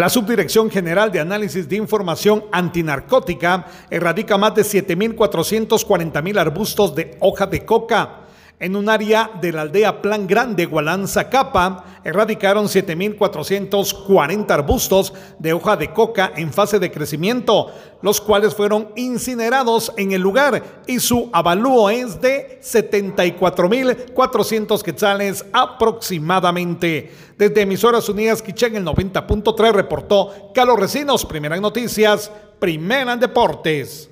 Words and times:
La 0.00 0.08
Subdirección 0.08 0.70
General 0.70 1.12
de 1.12 1.20
Análisis 1.20 1.68
de 1.68 1.76
Información 1.76 2.46
Antinarcótica 2.52 3.66
erradica 3.90 4.38
más 4.38 4.54
de 4.54 4.62
7.440.000 4.62 6.40
arbustos 6.40 6.94
de 6.94 7.18
hoja 7.20 7.46
de 7.46 7.66
coca 7.66 8.19
en 8.60 8.76
un 8.76 8.88
área 8.90 9.30
de 9.40 9.52
la 9.52 9.62
aldea 9.62 10.02
Plan 10.02 10.26
Grande, 10.26 10.66
Gualanza 10.66 11.30
Capa, 11.30 12.02
erradicaron 12.04 12.66
7.440 12.66 14.50
arbustos 14.50 15.14
de 15.38 15.54
hoja 15.54 15.78
de 15.78 15.94
coca 15.94 16.30
en 16.36 16.52
fase 16.52 16.78
de 16.78 16.90
crecimiento, 16.90 17.68
los 18.02 18.20
cuales 18.20 18.54
fueron 18.54 18.90
incinerados 18.96 19.94
en 19.96 20.12
el 20.12 20.20
lugar 20.20 20.82
y 20.86 21.00
su 21.00 21.30
avalúo 21.32 21.88
es 21.88 22.20
de 22.20 22.60
74.400 22.62 24.82
quetzales 24.82 25.46
aproximadamente. 25.54 27.10
Desde 27.38 27.62
Emisoras 27.62 28.10
Unidas 28.10 28.42
Quichén, 28.42 28.76
el 28.76 28.84
90.3 28.84 29.72
reportó 29.72 30.50
Carlos 30.54 30.78
Recinos, 30.78 31.24
primera 31.24 31.56
en 31.56 31.62
noticias, 31.62 32.30
primera 32.58 33.14
en 33.14 33.20
deportes. 33.20 34.09